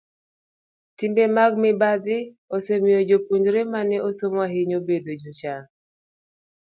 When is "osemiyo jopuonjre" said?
2.55-3.61